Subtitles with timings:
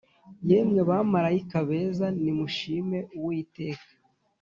[0.49, 3.87] Yemwe bamarayika beza nimushim’uwiteka